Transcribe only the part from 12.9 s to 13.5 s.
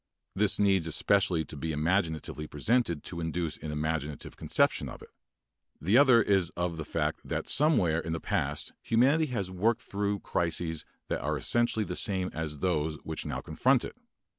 which now